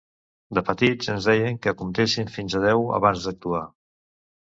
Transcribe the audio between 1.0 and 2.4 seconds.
ens deien que comptessim